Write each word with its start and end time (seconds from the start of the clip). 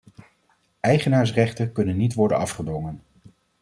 Eigenaarsrechten 0.79 1.71
kunnen 1.71 1.97
niet 1.97 2.13
worden 2.13 2.37
afgedwongen. 2.37 3.01